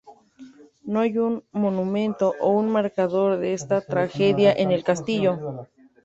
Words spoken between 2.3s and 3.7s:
o un marcador de